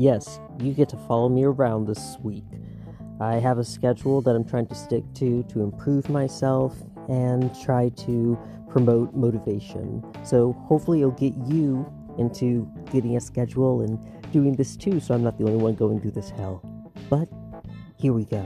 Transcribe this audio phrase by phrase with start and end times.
[0.00, 2.46] Yes, you get to follow me around this week.
[3.20, 6.74] I have a schedule that I'm trying to stick to to improve myself
[7.10, 8.38] and try to
[8.70, 10.02] promote motivation.
[10.24, 11.86] So hopefully it'll get you
[12.16, 13.98] into getting a schedule and
[14.32, 16.62] doing this too, so I'm not the only one going through this hell.
[17.10, 17.28] But
[17.98, 18.42] here we go.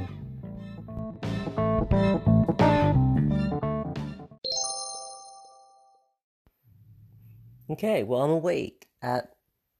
[7.70, 9.36] Okay, well, I'm awake at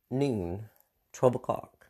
[0.09, 0.69] noon,
[1.15, 1.87] 12 o'clock.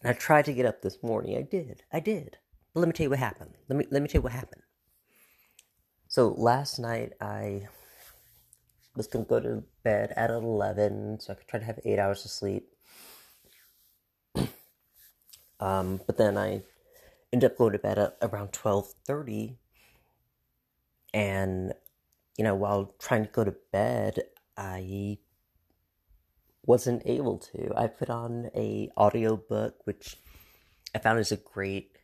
[0.00, 1.36] And I tried to get up this morning.
[1.36, 1.82] I did.
[1.92, 2.36] I did.
[2.72, 3.54] But let me tell you what happened.
[3.68, 4.62] Let me let me tell you what happened.
[6.06, 7.68] So last night I
[8.94, 12.24] was gonna go to bed at eleven, so I could try to have eight hours
[12.24, 12.68] of sleep.
[15.60, 16.62] um, but then I
[17.32, 19.58] ended up going to bed at around twelve thirty,
[21.12, 21.72] and
[22.36, 24.20] you know, while trying to go to bed,
[24.56, 25.18] I
[26.68, 27.72] wasn't able to.
[27.74, 30.16] I put on a audiobook, which
[30.94, 31.96] I found is a great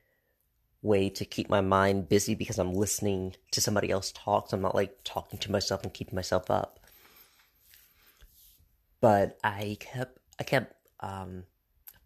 [0.80, 4.48] way to keep my mind busy because I'm listening to somebody else talk.
[4.48, 6.80] So I'm not like talking to myself and keeping myself up.
[9.02, 11.44] But I kept I kept um,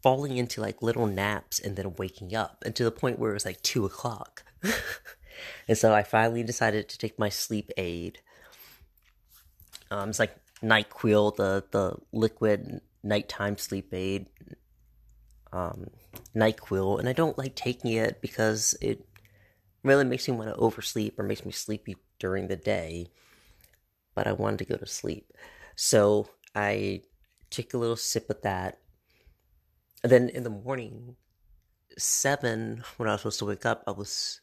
[0.02, 3.34] falling into like little naps and then waking up, and to the point where it
[3.34, 4.42] was like two o'clock.
[5.68, 8.18] and so I finally decided to take my sleep aid.
[9.92, 14.26] Um, it's like Nyquil, the the liquid nighttime sleep aid.
[15.50, 15.88] Um,
[16.36, 19.04] NyQuil, and I don't like taking it because it
[19.82, 23.08] really makes me want to oversleep or makes me sleepy during the day.
[24.14, 25.32] But I wanted to go to sleep.
[25.76, 27.02] So I
[27.50, 28.78] took a little sip of that.
[30.02, 31.16] And then in the morning,
[31.96, 34.40] seven, when I was supposed to wake up, I was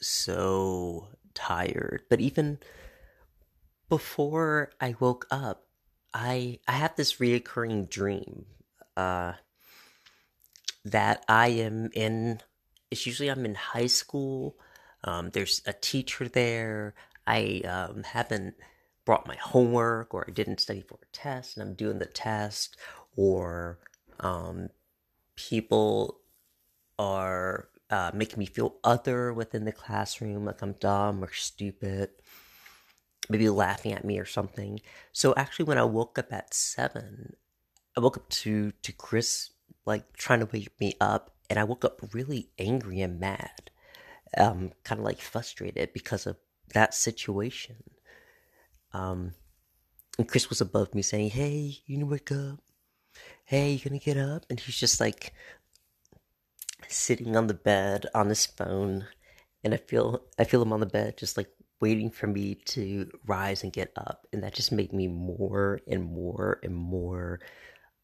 [0.00, 2.02] so tired.
[2.08, 2.58] But even
[3.92, 5.66] before I woke up,
[6.14, 8.46] I I have this reoccurring dream.
[8.96, 9.34] Uh
[10.86, 12.40] that I am in.
[12.90, 14.56] It's usually I'm in high school.
[15.04, 16.94] Um, there's a teacher there.
[17.26, 18.54] I um, haven't
[19.04, 22.78] brought my homework, or I didn't study for a test, and I'm doing the test,
[23.14, 23.78] or
[24.20, 24.70] um,
[25.36, 26.20] people
[26.98, 32.08] are uh, making me feel other within the classroom, like I'm dumb or stupid,
[33.28, 34.80] maybe laughing at me or something.
[35.12, 37.36] So actually, when I woke up at seven,
[37.96, 39.50] I woke up to to Chris
[39.84, 43.70] like trying to wake me up, and I woke up really angry and mad,
[44.36, 46.36] um, kind of like frustrated because of
[46.74, 47.82] that situation.
[48.92, 49.34] Um,
[50.18, 52.60] and Chris was above me saying, "Hey, you need to wake up.
[53.44, 55.32] Hey, you gonna get up?" And he's just like
[56.88, 59.06] sitting on the bed on his phone,
[59.64, 61.50] and I feel I feel him on the bed, just like
[61.82, 66.04] waiting for me to rise and get up, and that just made me more and
[66.04, 67.40] more and more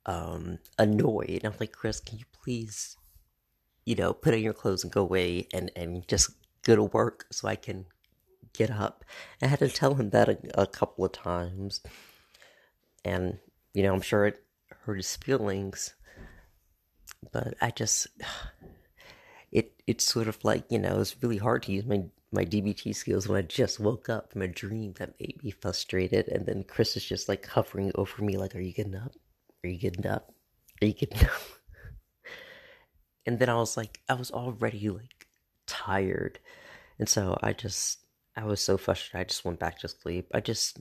[0.04, 1.42] um, annoyed.
[1.44, 2.96] I'm like, Chris, can you please,
[3.86, 6.30] you know, put on your clothes and go away and, and just
[6.64, 7.86] go to work so I can
[8.52, 9.04] get up?
[9.40, 11.80] I had to tell him that a, a couple of times.
[13.04, 13.38] And,
[13.74, 14.42] you know, I'm sure it
[14.80, 15.94] hurt his feelings.
[17.32, 18.08] But I just,
[19.52, 22.94] it it's sort of like, you know, it's really hard to use my my DBT
[22.94, 26.64] skills when I just woke up from a dream that made me frustrated, and then
[26.64, 29.12] Chris is just like hovering over me, like, "Are you getting up?
[29.64, 30.32] Are you getting up?
[30.80, 31.32] Are you getting up?
[33.26, 35.26] and then I was like, I was already like
[35.66, 36.38] tired.
[36.98, 37.98] And so I just,
[38.36, 39.20] I was so frustrated.
[39.20, 40.28] I just went back to sleep.
[40.32, 40.80] I just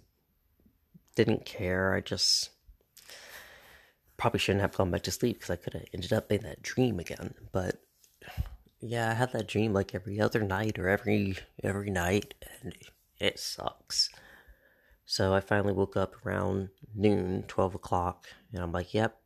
[1.16, 1.94] didn't care.
[1.94, 2.52] I just
[4.18, 6.62] probably shouldn't have gone back to sleep because I could have ended up in that
[6.62, 7.34] dream again.
[7.52, 7.82] But
[8.80, 12.74] yeah, I had that dream like every other night or every every night, and
[13.20, 14.10] it sucks.
[15.06, 19.18] So I finally woke up around noon, 12 o'clock, and I'm like, yep,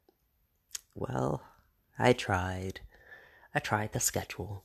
[0.93, 1.41] well,
[1.97, 2.81] I tried.
[3.53, 4.63] I tried the schedule.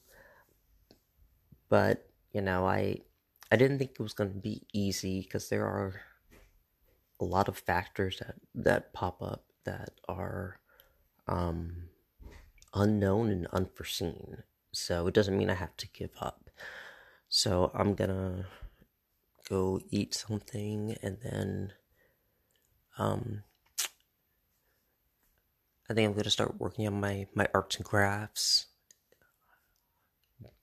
[1.68, 3.00] But, you know, I
[3.50, 6.00] I didn't think it was going to be easy because there are
[7.20, 10.60] a lot of factors that that pop up that are
[11.26, 11.88] um
[12.74, 14.42] unknown and unforeseen.
[14.76, 16.50] So it doesn't mean I have to give up.
[17.30, 18.44] So I'm to
[19.48, 21.72] go eat something and then
[22.98, 23.42] um
[25.88, 28.66] I think I'm gonna start working on my my arts and crafts.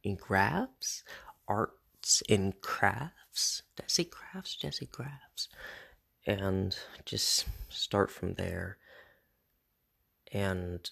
[0.03, 1.03] In crafts?
[1.47, 3.63] Arts and crafts?
[3.75, 4.55] Did I say crafts?
[4.57, 5.49] Did I say crafts?
[6.27, 8.77] And just start from there
[10.31, 10.87] and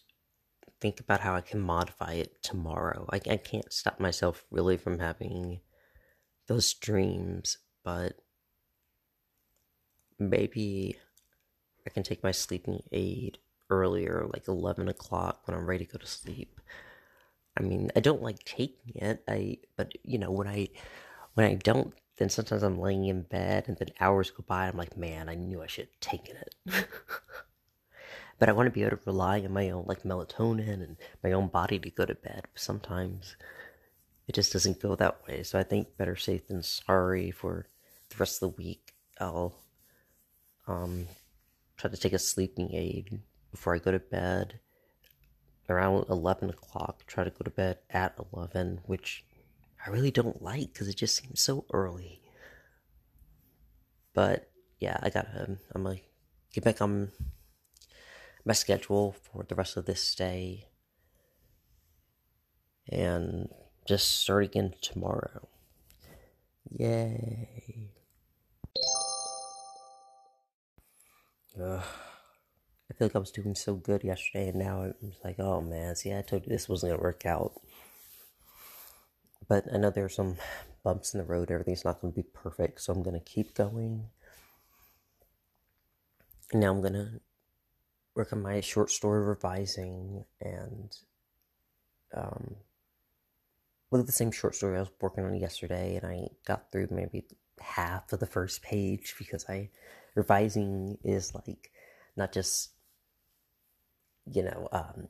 [0.82, 3.08] think about how I can modify it tomorrow.
[3.12, 5.62] I, I can't stop myself really from having
[6.48, 8.14] those dreams but
[10.20, 10.98] maybe
[11.86, 13.40] I can take my sleeping aid
[13.70, 16.60] earlier, like 11 o'clock when I'm ready to go to sleep.
[17.58, 19.24] I mean, I don't like taking it.
[19.28, 20.70] I but you know when I
[21.34, 24.68] when I don't, then sometimes I'm laying in bed and then hours go by.
[24.68, 26.88] I'm like, man, I knew I should have taken it.
[28.42, 31.32] but I want to be able to rely on my own like melatonin and my
[31.32, 32.46] own body to go to bed.
[32.56, 33.36] Sometimes
[34.28, 35.44] it just doesn't go that way.
[35.44, 37.68] So I think better safe than sorry for
[38.10, 38.94] the rest of the week.
[39.20, 39.54] I'll
[40.68, 41.06] um
[41.78, 43.20] try to take a sleeping aid
[43.52, 44.60] before I go to bed
[45.70, 49.24] around 11 o'clock, try to go to bed at 11, which
[49.86, 52.20] I really don't like because it just seems so early.
[54.16, 54.50] But
[54.80, 56.00] yeah, I gotta, I'm gonna
[56.52, 57.12] get back on
[58.46, 60.68] my schedule for the rest of this day
[62.90, 63.50] and
[63.88, 65.48] just start again tomorrow.
[66.70, 67.92] Yay.
[71.62, 71.84] Ugh.
[72.90, 75.96] I feel like I was doing so good yesterday, and now I'm like, oh man,
[75.96, 77.54] see, I told you this wasn't gonna work out.
[79.48, 80.36] But I know there are some
[80.84, 81.52] bumps in the road.
[81.52, 84.08] Everything's not gonna be perfect, so I'm gonna keep going.
[86.52, 87.20] And now I'm gonna
[88.16, 90.96] work on my short story revising and
[92.16, 92.56] um,
[93.90, 96.88] look at the same short story I was working on yesterday, and I got through
[96.92, 97.26] maybe
[97.60, 99.16] half of the first page?
[99.18, 99.70] Because I
[100.16, 101.72] revising is like
[102.18, 102.72] not just
[104.26, 105.08] you know, um,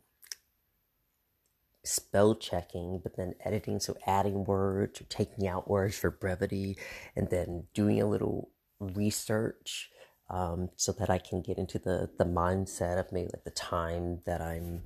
[1.83, 6.77] spell checking, but then editing, so adding words or taking out words for brevity,
[7.15, 8.50] and then doing a little
[8.80, 9.89] research
[10.31, 14.22] um, so that I can get into the the mindset of maybe like the time
[14.25, 14.83] that I'm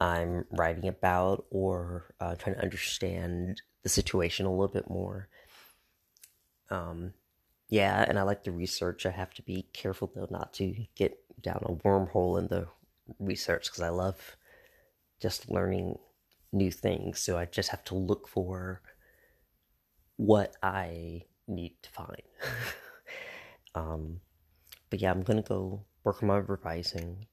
[0.00, 5.28] I'm writing about, or uh, trying to understand the situation a little bit more.
[6.70, 7.14] Um,
[7.68, 9.06] yeah, and I like the research.
[9.06, 12.66] I have to be careful though not to get down a wormhole in the
[13.20, 14.36] research because I love
[15.20, 15.98] just learning
[16.52, 17.20] new things.
[17.20, 18.82] So I just have to look for
[20.16, 22.22] what I need to find.
[23.74, 24.20] um,
[24.90, 27.26] but yeah, I'm gonna go work on my revising,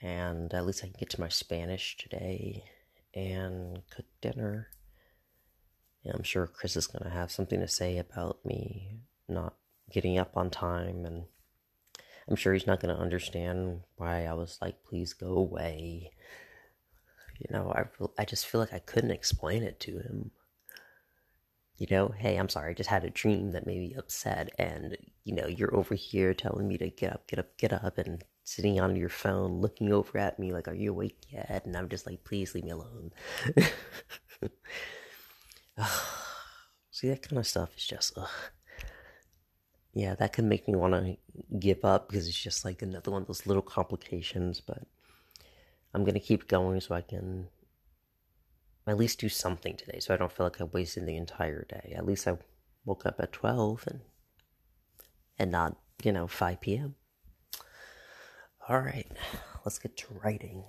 [0.00, 2.64] and at least I can get to my Spanish today
[3.14, 4.68] and cook dinner.
[6.04, 9.54] And I'm sure Chris is gonna have something to say about me not
[9.90, 11.24] getting up on time and
[12.28, 16.12] I'm sure he's not to understand why I was like, please go away.
[17.38, 17.84] You know, I,
[18.20, 20.30] I just feel like I couldn't explain it to him.
[21.78, 24.96] You know, hey, I'm sorry, I just had a dream that made me upset, and,
[25.24, 28.24] you know, you're over here telling me to get up, get up, get up, and
[28.44, 31.62] sitting on your phone looking over at me like, are you awake yet?
[31.64, 33.12] And I'm just like, please leave me alone.
[36.90, 38.28] See, that kind of stuff is just, ugh
[39.98, 41.16] yeah, that could make me want to
[41.58, 44.60] give up because it's just like another one of those little complications.
[44.60, 44.84] But
[45.92, 47.48] I'm gonna keep going so I can
[48.90, 51.94] at least do something today, so I don't feel like I wasted the entire day.
[51.96, 52.38] At least I
[52.84, 54.00] woke up at twelve and
[55.38, 56.94] and not you know five p.m.
[58.68, 59.10] All right,
[59.64, 60.64] let's get to writing.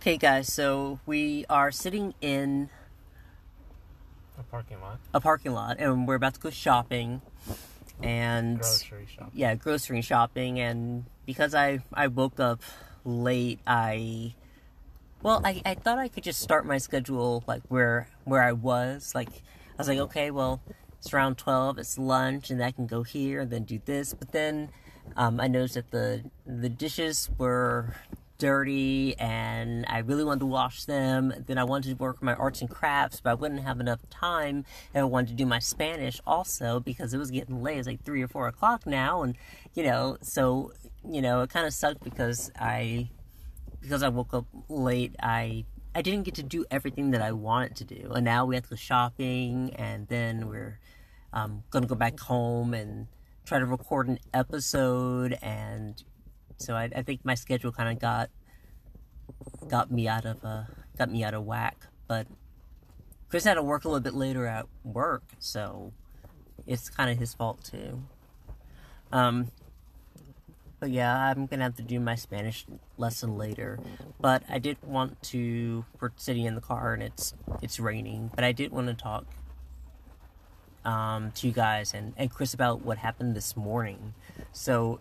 [0.00, 2.70] Okay, guys, so we are sitting in
[4.38, 4.98] a parking lot.
[5.12, 7.20] A parking lot, and we're about to go shopping.
[8.02, 9.32] And grocery shopping.
[9.34, 12.62] Yeah, grocery shopping, and because I I woke up
[13.04, 14.34] late, I
[15.22, 19.14] well, I, I thought I could just start my schedule like where where I was.
[19.14, 20.60] Like I was like, okay, well,
[20.98, 24.14] it's around twelve, it's lunch, and I can go here and then do this.
[24.14, 24.70] But then
[25.16, 27.94] um, I noticed that the the dishes were
[28.40, 31.32] dirty and I really wanted to wash them.
[31.46, 34.64] Then I wanted to work my arts and crafts, but I wouldn't have enough time.
[34.92, 37.78] And I wanted to do my Spanish also because it was getting late.
[37.78, 39.22] It's like three or four o'clock now.
[39.22, 39.36] And,
[39.74, 40.72] you know, so,
[41.08, 43.10] you know, it kind of sucked because I,
[43.80, 45.64] because I woke up late, I,
[45.94, 48.12] I didn't get to do everything that I wanted to do.
[48.14, 50.78] And now we have to go shopping and then we're
[51.32, 53.06] um, to go back home and
[53.44, 56.02] try to record an episode and
[56.60, 58.28] so I, I think my schedule kind of got
[59.66, 60.64] got me out of uh,
[60.98, 61.86] got me out of whack.
[62.06, 62.26] But
[63.28, 65.92] Chris had to work a little bit later at work, so
[66.66, 68.02] it's kind of his fault too.
[69.10, 69.50] Um,
[70.80, 73.78] but yeah, I'm gonna have to do my Spanish lesson later.
[74.18, 75.84] But I did want to.
[76.00, 79.26] We're sitting in the car and it's it's raining, but I did want to talk
[80.84, 84.14] um, to you guys and and Chris about what happened this morning.
[84.52, 85.00] So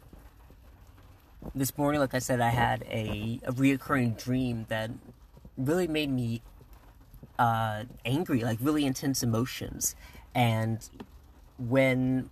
[1.55, 4.91] this morning, like I said, I had a, a reoccurring dream that
[5.57, 6.41] really made me
[7.37, 9.95] uh, angry, like really intense emotions.
[10.35, 10.87] And
[11.57, 12.29] when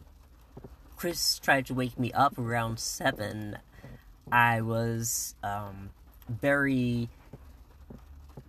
[0.98, 3.60] Chris tried to wake me up around seven,
[4.32, 5.92] I was um,
[6.28, 7.10] very.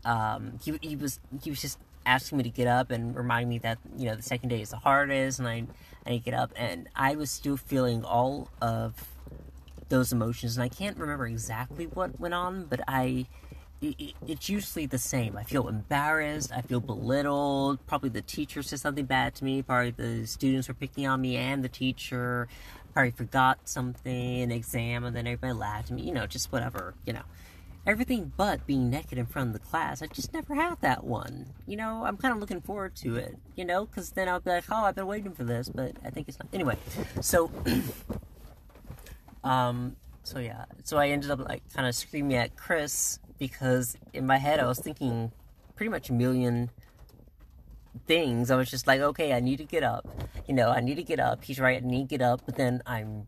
[0.05, 3.59] Um, he he was he was just asking me to get up and remind me
[3.59, 5.65] that you know the second day is the hardest, and I
[6.07, 9.09] I get up, and I was still feeling all of
[9.91, 13.27] those emotions, and I can't remember exactly what went on, but I
[13.81, 15.37] it's usually the same.
[15.37, 16.51] I feel embarrassed.
[16.53, 17.85] I feel belittled.
[17.87, 19.63] Probably the teacher said something bad to me.
[19.63, 22.49] Probably the students were picking on me and the teacher.
[22.93, 26.03] Probably forgot something, in an exam, and then everybody laughed at me.
[26.03, 26.95] You know, just whatever.
[27.07, 27.23] You know,
[27.87, 30.03] everything but being naked in front of the class.
[30.03, 31.47] I just never had that one.
[31.67, 33.39] You know, I'm kind of looking forward to it.
[33.55, 36.11] You know, because then I'll be like, oh, I've been waiting for this, but I
[36.11, 36.49] think it's not.
[36.53, 36.77] Anyway,
[37.21, 37.51] so.
[39.45, 39.95] um.
[40.23, 40.65] So yeah.
[40.85, 44.67] So I ended up like kind of screaming at Chris because in my head I
[44.67, 45.33] was thinking
[45.77, 46.71] pretty much a million
[48.07, 48.51] things.
[48.51, 50.07] I was just like, okay, I need to get up.
[50.47, 51.45] You know, I need to get up.
[51.45, 52.43] He's right, I need to get up.
[52.45, 53.27] But then I'm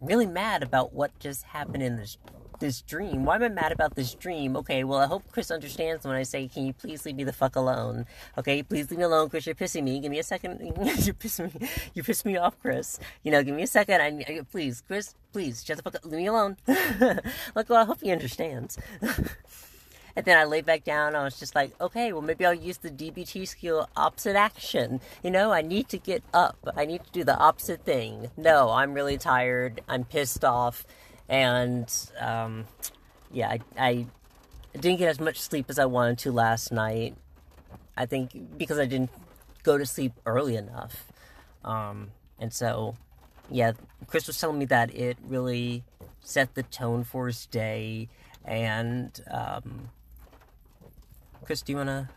[0.00, 2.16] really mad about what just happened in this
[2.60, 3.24] this dream.
[3.24, 4.56] Why am I mad about this dream?
[4.56, 7.32] Okay, well, I hope Chris understands when I say, can you please leave me the
[7.32, 8.06] fuck alone?
[8.38, 9.46] Okay, please leave me alone, Chris.
[9.46, 9.98] You're pissing me.
[9.98, 10.60] Give me a second.
[11.04, 11.50] you piss me.
[11.94, 13.00] You piss me off, Chris.
[13.24, 14.00] You know, give me a second.
[14.00, 16.04] I, I please, Chris, please, shut the fuck up.
[16.04, 16.56] Leave me alone.
[16.66, 18.78] Look, well, I hope he understands.
[20.16, 21.14] And then I lay back down.
[21.14, 25.00] I was just like, okay, well, maybe I'll use the DBT skill opposite action.
[25.22, 26.58] You know, I need to get up.
[26.76, 28.30] I need to do the opposite thing.
[28.36, 29.80] No, I'm really tired.
[29.88, 30.84] I'm pissed off
[31.30, 32.66] and um,
[33.32, 34.06] yeah, I, I
[34.78, 37.14] didn't get as much sleep as I wanted to last night.
[37.96, 39.10] I think because I didn't
[39.62, 41.06] go to sleep early enough,
[41.64, 42.96] um, and so
[43.48, 43.72] yeah,
[44.06, 45.84] Chris was telling me that it really
[46.20, 48.08] set the tone for his day.
[48.44, 49.90] And um,
[51.44, 52.08] Chris, do you want to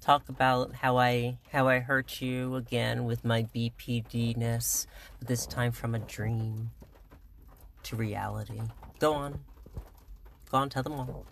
[0.00, 4.86] talk about how I how I hurt you again with my BPD-ness,
[5.18, 6.70] but this time from a dream?
[7.88, 8.60] To reality.
[8.98, 9.40] Go on.
[10.50, 11.26] Go on, tell them all.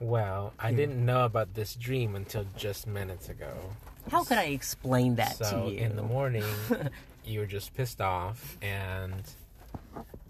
[0.00, 0.76] Well, I hmm.
[0.76, 3.52] didn't know about this dream until just minutes ago.
[4.10, 5.78] How could I explain that so to you?
[5.78, 6.44] in the morning,
[7.24, 9.22] you were just pissed off, and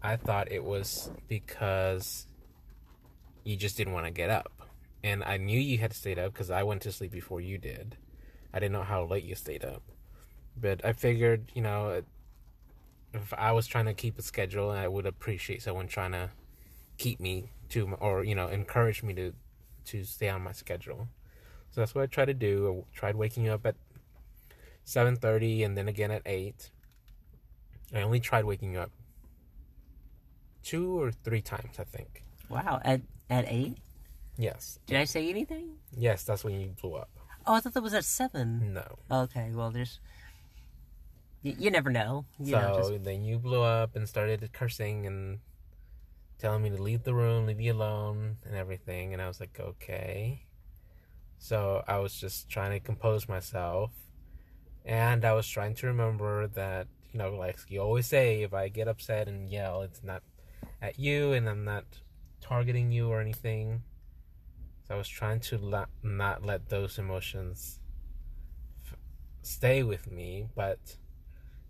[0.02, 2.26] I thought it was because
[3.42, 4.52] you just didn't want to get up.
[5.02, 7.96] And I knew you had stayed up because I went to sleep before you did.
[8.54, 9.82] I didn't know how late you stayed up.
[10.58, 12.02] But I figured, you know,
[13.14, 16.30] if I was trying to keep a schedule, I would appreciate someone trying to
[16.98, 19.32] keep me to, or you know, encourage me to
[19.86, 21.08] to stay on my schedule.
[21.70, 22.84] So that's what I tried to do.
[22.92, 23.76] I tried waking up at
[24.84, 26.70] seven thirty, and then again at eight.
[27.94, 28.90] I only tried waking up
[30.62, 32.22] two or three times, I think.
[32.48, 33.78] Wow, at at eight.
[34.36, 34.78] Yes.
[34.86, 35.76] Did I say anything?
[35.96, 37.10] Yes, that's when you blew up.
[37.46, 38.72] Oh, I thought that was at seven.
[38.74, 38.98] No.
[39.10, 40.00] Okay, well, there's
[41.44, 42.24] you, never know.
[42.40, 43.04] You so know, just...
[43.04, 45.38] then you blew up and started cursing and
[46.38, 49.12] telling me to leave the room, leave me alone, and everything.
[49.12, 50.46] And I was like, okay.
[51.38, 53.92] So I was just trying to compose myself.
[54.84, 58.68] And I was trying to remember that, you know, like you always say, if I
[58.68, 60.22] get upset and yell, it's not
[60.80, 61.84] at you and I'm not
[62.40, 63.82] targeting you or anything.
[64.86, 67.80] So I was trying to la- not let those emotions
[68.86, 68.98] f-
[69.42, 70.96] stay with me, but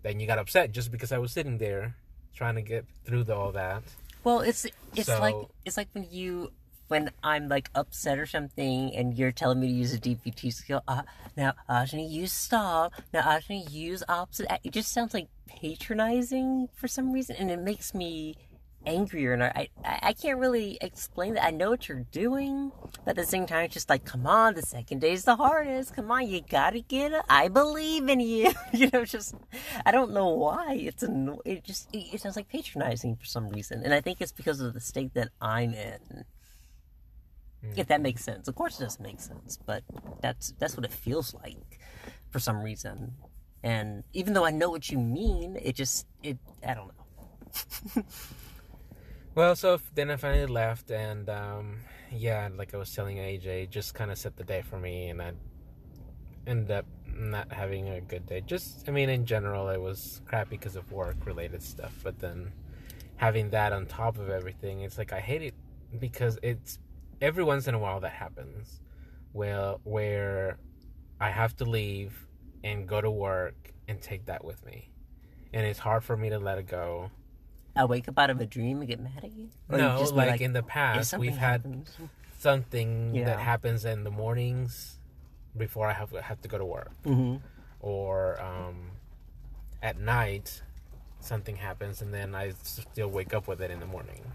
[0.05, 1.97] then you got upset just because I was sitting there
[2.37, 3.83] trying to get through the, all that.
[4.23, 5.35] Well, it's it's so, like
[5.65, 6.53] it's like when you
[6.89, 10.83] when I'm like upset or something and you're telling me to use a DBT skill.
[10.87, 11.03] Uh,
[11.37, 12.93] now, Ajani, use stop.
[13.13, 14.47] Now, Ajani, use opposite.
[14.63, 18.37] It just sounds like patronizing for some reason, and it makes me
[18.87, 21.45] angrier and I, I, I can't really explain that.
[21.45, 22.73] I know what you're doing,
[23.05, 25.95] but at the same time, it's just like, come on, the second day's the hardest.
[25.95, 27.23] Come on, you gotta get it.
[27.29, 28.53] I believe in you.
[28.73, 29.35] you know, just
[29.85, 33.49] I don't know why it's a it just it, it sounds like patronizing for some
[33.49, 36.25] reason, and I think it's because of the state that I'm in.
[37.65, 37.79] Mm.
[37.79, 39.83] If that makes sense, of course it doesn't make sense, but
[40.21, 41.79] that's that's what it feels like
[42.31, 43.15] for some reason.
[43.63, 48.03] And even though I know what you mean, it just it I don't know.
[49.35, 51.79] Well, so then I finally left, and um,
[52.13, 55.21] yeah, like I was telling AJ, just kind of set the day for me, and
[55.21, 55.33] I
[56.47, 58.43] ended up not having a good day.
[58.43, 62.53] Just, I mean, in general, it was crappy because of work related stuff, but then
[63.17, 65.55] having that on top of everything, it's like I hate it
[65.99, 66.79] because it's
[67.21, 68.83] every once in a while that happens,
[69.33, 70.59] well, where
[71.21, 72.29] I have to leave
[72.63, 74.93] and go to work and take that with me,
[75.53, 77.11] and it's hard for me to let it go
[77.77, 79.51] I wake up out of a dream and get mad at you?
[79.69, 81.91] Or no, you like, like, in the past, we've happens.
[81.97, 83.25] had something yeah.
[83.25, 84.99] that happens in the mornings
[85.57, 87.37] before I have have to go to work, mm-hmm.
[87.81, 88.91] or um,
[89.83, 90.63] at night
[91.21, 94.33] something happens and then I still wake up with it in the morning.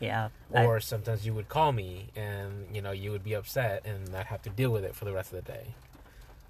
[0.00, 0.28] Yeah.
[0.50, 4.14] Or I, sometimes you would call me and you know you would be upset and
[4.14, 5.74] I'd have to deal with it for the rest of the day.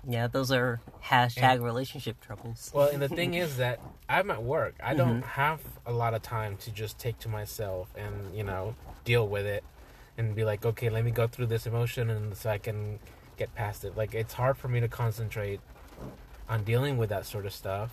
[0.09, 2.71] Yeah, those are hashtag And- relationship troubles.
[2.75, 4.75] Well, and the thing is that I'm at work.
[4.83, 5.29] I don't Mm-hmm.
[5.31, 8.75] have a lot of time to just take to myself and you know
[9.05, 9.63] deal with it
[10.19, 12.99] and be like, okay, let me go through this emotion and so I can
[13.37, 13.97] get past it.
[13.97, 15.61] Like it's hard for me to concentrate
[16.49, 17.91] on dealing with that sort of stuff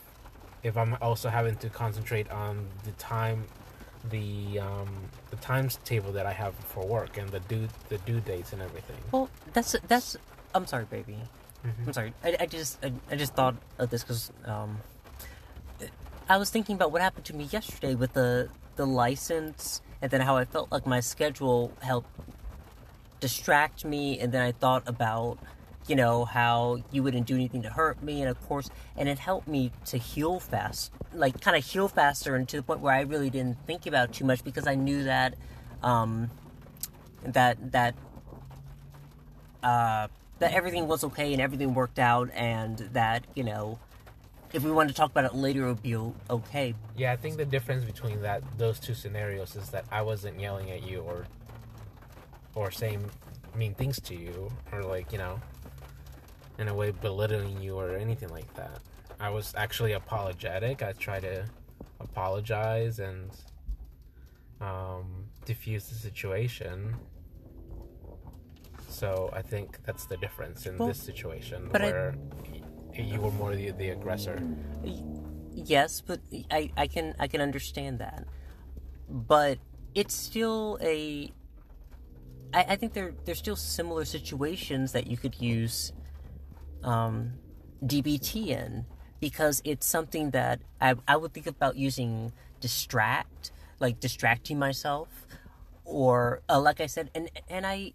[0.64, 3.46] if I'm also having to concentrate on the time,
[4.10, 4.88] the um,
[5.30, 8.62] the times table that I have for work and the due the due dates and
[8.62, 8.96] everything.
[9.12, 10.16] Well, that's that's.
[10.56, 11.18] I'm sorry, baby.
[11.66, 11.88] Mhm.
[11.88, 12.14] I'm sorry.
[12.24, 14.80] I, I just I, I just thought of this because um,
[16.30, 20.22] I was thinking about what happened to me yesterday with the the license, and then
[20.22, 22.10] how I felt like my schedule helped
[23.20, 25.38] distract me, and then I thought about
[25.88, 29.20] you know how you wouldn't do anything to hurt me, and of course, and it
[29.20, 32.94] helped me to heal fast, like kind of heal faster, and to the point where
[32.94, 35.36] I really didn't think about too much because I knew that
[35.82, 36.30] um,
[37.24, 37.96] that that
[39.62, 40.08] uh,
[40.44, 43.80] that everything was okay and everything worked out, and that you know,
[44.52, 45.96] if we want to talk about it later, it would be
[46.30, 46.76] okay.
[46.98, 50.70] Yeah, I think the difference between that those two scenarios is that I wasn't yelling
[50.70, 51.26] at you or
[52.56, 53.10] or saying
[53.56, 55.40] mean things to you or like, you know,
[56.60, 58.80] in a way belittling you or anything like that.
[59.20, 60.84] I was actually apologetic.
[60.84, 61.46] I tried to
[62.00, 63.32] apologize and
[64.60, 66.96] um, diffuse the situation.
[69.04, 72.16] So I think that's the difference in Well, this situation I- where
[72.96, 74.42] y you were more the, the aggressor.
[75.52, 78.24] Yes, but I, I can I can understand that,
[79.10, 79.60] but
[79.94, 81.34] it's still a.
[82.54, 85.92] I, I think there there's still similar situations that you could use,
[86.82, 87.34] um,
[87.86, 88.86] DBT in
[89.20, 93.52] because it's something that I I would think about using distract
[93.82, 95.10] like distracting myself,
[95.84, 97.92] or uh, like I said, and and I,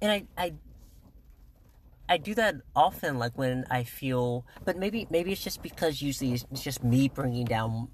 [0.00, 0.52] and I I
[2.08, 6.32] I do that often, like when I feel, but maybe maybe it's just because usually
[6.32, 7.88] it's just me bringing down,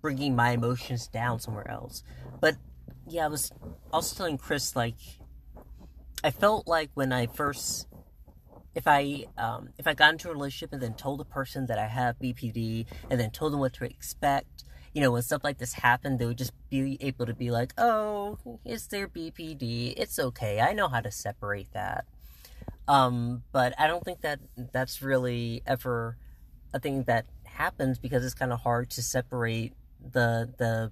[0.00, 2.04] bringing my emotions down somewhere else.
[2.40, 2.56] But
[3.08, 3.50] yeah, I was
[3.92, 4.94] also telling Chris like,
[6.22, 7.88] I felt like when I first,
[8.76, 11.78] if I um, if I got into a relationship and then told the person that
[11.78, 14.62] I have BPD and then told them what to expect,
[14.92, 17.72] you know, when stuff like this happened, they would just be able to be like,
[17.78, 22.04] oh, it's their BPD, it's okay, I know how to separate that.
[22.88, 24.40] Um, but I don't think that
[24.72, 26.16] that's really ever
[26.74, 30.90] a thing that happens because it's kind of hard to separate the the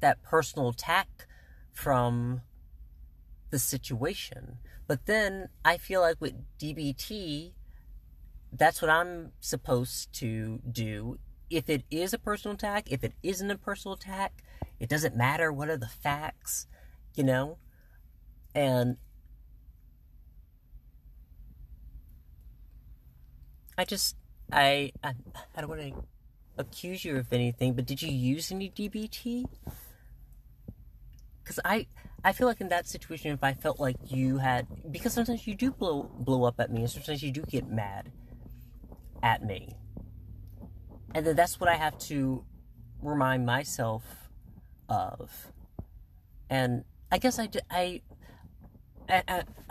[0.00, 1.26] that personal attack
[1.72, 2.42] from
[3.50, 4.58] the situation.
[4.86, 7.52] But then I feel like with DBT,
[8.52, 11.18] that's what I'm supposed to do.
[11.48, 14.42] If it is a personal attack, if it isn't a personal attack,
[14.80, 16.66] it doesn't matter what are the facts,
[17.14, 17.58] you know?
[18.54, 18.96] And
[23.78, 24.16] I just
[24.52, 25.14] I I,
[25.54, 26.04] I don't want to
[26.58, 29.44] accuse you of anything, but did you use any DBT?
[31.42, 31.86] Because I
[32.24, 35.54] I feel like in that situation, if I felt like you had, because sometimes you
[35.54, 38.10] do blow blow up at me, and sometimes you do get mad
[39.22, 39.76] at me,
[41.16, 42.44] and then that's what I have to
[43.00, 44.04] remind myself
[44.86, 45.50] of,
[46.50, 48.02] and I guess I I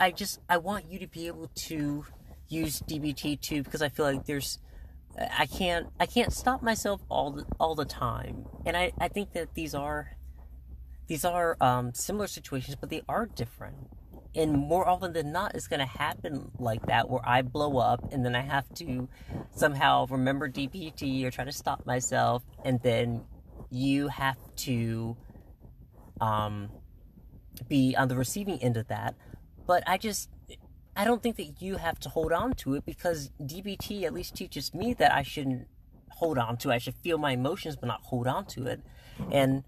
[0.00, 2.04] I just I want you to be able to
[2.48, 4.58] use DBT too because I feel like there's
[5.38, 9.32] I can't I can't stop myself all the all the time, and I I think
[9.34, 10.16] that these are
[11.06, 13.76] these are um, similar situations, but they are different.
[14.36, 18.12] And more often than not, it's going to happen like that, where I blow up
[18.12, 19.08] and then I have to
[19.54, 23.24] somehow remember DBT or try to stop myself, and then
[23.70, 25.16] you have to
[26.20, 26.68] um,
[27.66, 29.14] be on the receiving end of that.
[29.66, 30.28] But I just,
[30.94, 34.34] I don't think that you have to hold on to it because DBT at least
[34.34, 35.66] teaches me that I shouldn't
[36.10, 36.70] hold on to.
[36.70, 36.74] it.
[36.74, 38.82] I should feel my emotions, but not hold on to it.
[39.32, 39.64] And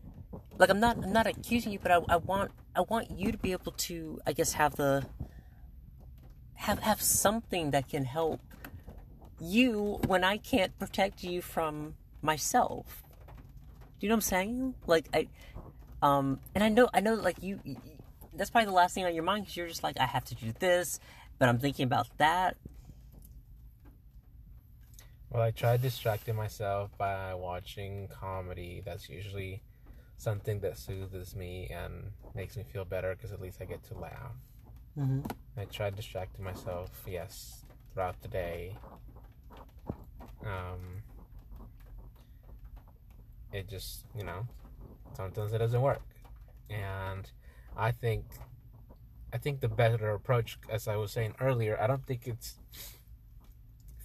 [0.59, 3.39] like I'm not, I'm not accusing you, but I, I want, I want you to
[3.39, 5.05] be able to, I guess, have the,
[6.55, 8.41] have have something that can help
[9.41, 13.03] you when I can't protect you from myself.
[13.99, 14.75] Do you know what I'm saying?
[14.87, 15.27] Like I,
[16.03, 17.59] um, and I know, I know, like you,
[18.33, 20.37] that's probably the last thing on your mind because you're just like, I have to
[20.37, 21.01] do this,
[21.41, 22.57] but I'm thinking about that.
[25.31, 28.83] Well, I tried distracting myself by watching comedy.
[28.85, 29.63] That's usually
[30.19, 33.95] something that soothes me and makes me feel better because at least I get to
[33.99, 34.37] laugh.
[34.99, 35.21] Mm-hmm.
[35.57, 38.77] I tried distracting myself, yes, throughout the day.
[40.45, 41.03] Um,
[43.53, 44.47] it just you know
[45.17, 46.03] sometimes it doesn't work
[46.71, 47.31] and
[47.77, 48.25] i think
[49.33, 52.59] i think the better approach as i was saying earlier i don't think it's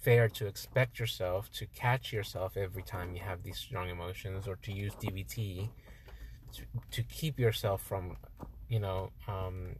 [0.00, 4.56] fair to expect yourself to catch yourself every time you have these strong emotions or
[4.56, 5.68] to use dbt
[6.90, 8.16] to, keep yourself from
[8.68, 9.76] you know um,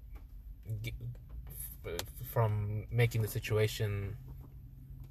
[2.31, 4.17] from making the situation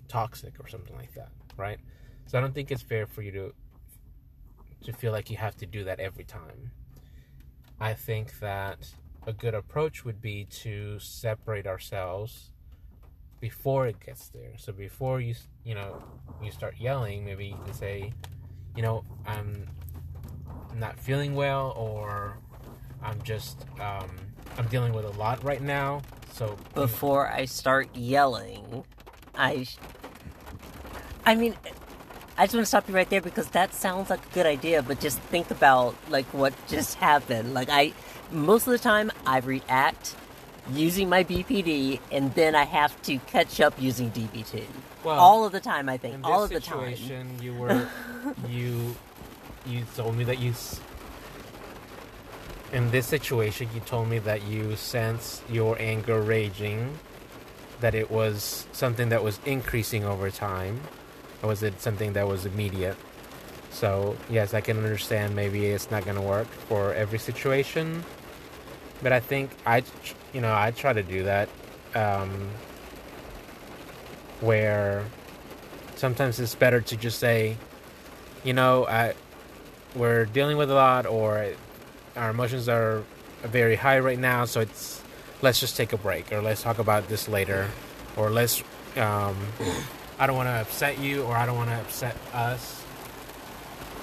[0.07, 1.79] toxic or something like that right
[2.27, 3.53] so i don't think it's fair for you to
[4.83, 6.71] to feel like you have to do that every time.
[7.79, 8.93] I think that
[9.25, 12.51] a good approach would be to separate ourselves
[13.39, 14.53] before it gets there.
[14.57, 16.03] So before you you know
[16.41, 18.13] you start yelling, maybe you can say,
[18.75, 19.67] you know, I'm
[20.79, 22.37] not feeling well, or
[23.01, 24.09] I'm just um,
[24.57, 26.01] I'm dealing with a lot right now.
[26.33, 28.83] So before I start yelling,
[29.35, 29.67] I
[31.25, 31.55] I mean
[32.37, 34.81] I just want to stop you right there because that sounds like a good idea,
[34.81, 37.53] but just think about like what just happened.
[37.53, 37.93] Like I,
[38.31, 40.15] most of the time, I react
[40.71, 44.63] using my BPD, and then I have to catch up using DBT.
[45.03, 46.25] Well, all of the time, I think.
[46.25, 46.95] all of the time.
[47.39, 47.87] You were
[48.49, 48.95] you
[49.65, 50.53] you told me that you.
[52.71, 56.97] In this situation, you told me that you sense your anger raging,
[57.81, 60.81] that it was something that was increasing over time
[61.43, 62.97] or was it something that was immediate?
[63.69, 68.03] So, yes, I can understand maybe it's not going to work for every situation.
[69.01, 69.83] But I think I,
[70.31, 71.49] you know, I try to do that
[71.93, 72.49] um,
[74.39, 75.05] where
[75.95, 77.57] sometimes it's better to just say,
[78.43, 79.13] you know, I,
[79.95, 81.53] we're dealing with a lot or
[82.15, 83.03] our emotions are
[83.43, 85.01] very high right now, so it's
[85.41, 87.69] let's just take a break or let's talk about this later
[88.15, 88.63] or let's
[88.95, 89.35] um,
[90.19, 92.83] I don't want to upset you or I don't want to upset us.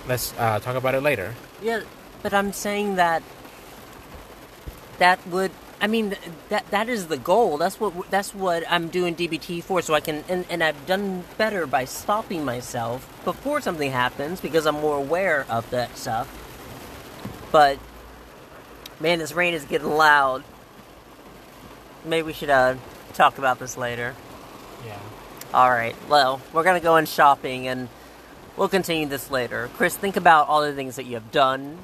[0.07, 1.35] Let's uh, talk about it later.
[1.62, 1.83] Yeah,
[2.22, 3.22] but I'm saying that
[4.98, 6.14] that would I mean
[6.51, 7.57] that that is the goal.
[7.57, 11.25] That's what that's what I'm doing DBT for so I can and, and I've done
[11.38, 16.29] better by stopping myself before something happens because I'm more aware of that stuff.
[17.51, 17.79] But
[19.01, 20.45] man, this rain is getting loud.
[22.05, 22.75] Maybe we should uh
[23.14, 24.14] talk about this later.
[24.87, 24.99] Yeah.
[25.55, 27.88] Alright, well, we're gonna go in shopping and
[28.59, 29.71] we'll continue this later.
[29.77, 31.79] Chris, think about all the things that you have done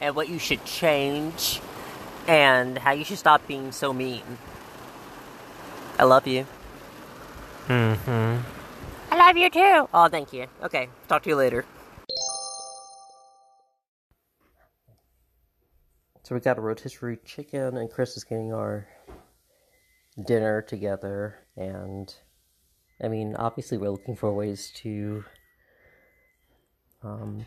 [0.00, 1.60] and what you should change
[2.26, 4.22] and how you should stop being so mean.
[5.98, 6.46] I love you.
[7.68, 8.52] Mm hmm.
[9.12, 9.88] I love you too.
[9.92, 10.46] Oh, thank you.
[10.62, 11.64] Okay, talk to you later.
[16.22, 18.86] So we got a rotisserie chicken, and Chris is getting our
[20.26, 22.14] dinner together, and
[23.02, 25.24] I mean, obviously, we're looking for ways to
[27.02, 27.46] um,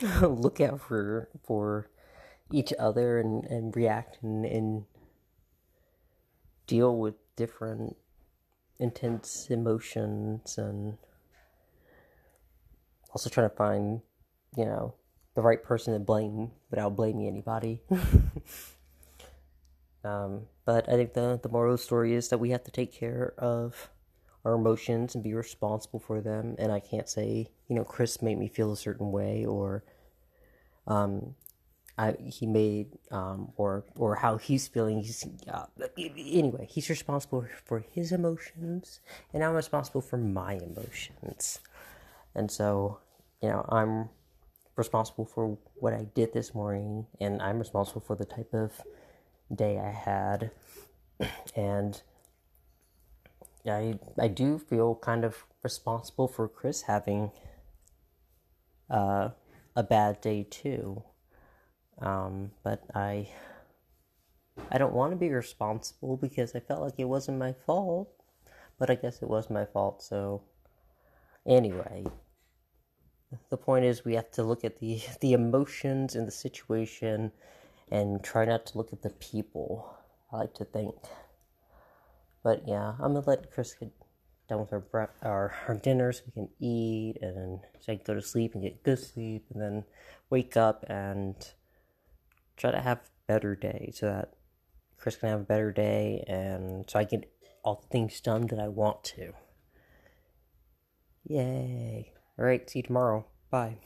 [0.22, 1.88] look out for for
[2.50, 4.84] each other and, and react and, and
[6.66, 7.96] deal with different
[8.78, 10.98] intense emotions and
[13.10, 14.00] also trying to find,
[14.56, 14.94] you know,
[15.34, 17.80] the right person to blame without blaming anybody.
[20.04, 22.70] um, but I think the the moral of the story is that we have to
[22.70, 23.90] take care of
[24.44, 26.56] our emotions and be responsible for them.
[26.58, 29.84] And I can't say, you know, Chris made me feel a certain way or
[30.86, 31.34] um,
[31.98, 35.02] I, he made um, or or how he's feeling.
[35.02, 35.66] He's uh,
[35.98, 36.68] anyway.
[36.70, 39.00] He's responsible for his emotions,
[39.34, 41.58] and I'm responsible for my emotions.
[42.36, 43.00] And so,
[43.42, 44.10] you know, I'm
[44.76, 48.80] responsible for what I did this morning, and I'm responsible for the type of
[49.52, 50.52] day I had,
[51.56, 52.00] and
[53.66, 57.32] I I do feel kind of responsible for Chris having
[58.88, 59.30] uh,
[59.74, 61.02] a bad day too.
[62.00, 63.28] Um, but I
[64.70, 68.10] I don't want to be responsible because I felt like it wasn't my fault.
[68.78, 70.02] But I guess it was my fault.
[70.02, 70.42] So
[71.46, 72.04] anyway,
[73.50, 77.32] the point is we have to look at the the emotions in the situation
[77.90, 79.94] and try not to look at the people.
[80.32, 80.94] I like to think.
[82.42, 83.90] But yeah, I'm gonna let Chris get
[84.48, 88.04] done with our bre- our, our dinner so we can eat and so I can
[88.04, 89.84] go to sleep and get good sleep and then
[90.30, 91.34] wake up and
[92.58, 94.34] try to have better day so that
[94.98, 97.30] Chris can have a better day and so I get
[97.62, 99.32] all the things done that I want to.
[101.24, 102.12] Yay.
[102.38, 103.26] Alright, see you tomorrow.
[103.50, 103.78] Bye.